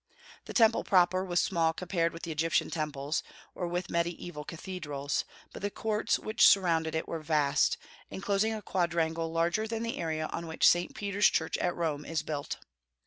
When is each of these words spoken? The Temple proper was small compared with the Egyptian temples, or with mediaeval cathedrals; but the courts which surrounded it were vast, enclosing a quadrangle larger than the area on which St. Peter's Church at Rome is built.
The 0.45 0.53
Temple 0.53 0.83
proper 0.83 1.23
was 1.23 1.39
small 1.39 1.73
compared 1.73 2.11
with 2.11 2.23
the 2.23 2.31
Egyptian 2.31 2.71
temples, 2.71 3.21
or 3.53 3.67
with 3.67 3.91
mediaeval 3.91 4.45
cathedrals; 4.45 5.25
but 5.53 5.61
the 5.61 5.69
courts 5.69 6.17
which 6.17 6.47
surrounded 6.47 6.95
it 6.95 7.07
were 7.07 7.19
vast, 7.19 7.77
enclosing 8.09 8.51
a 8.55 8.63
quadrangle 8.63 9.31
larger 9.31 9.67
than 9.67 9.83
the 9.83 9.99
area 9.99 10.25
on 10.33 10.47
which 10.47 10.67
St. 10.67 10.95
Peter's 10.95 11.29
Church 11.29 11.55
at 11.59 11.75
Rome 11.75 12.03
is 12.03 12.23
built. 12.23 12.57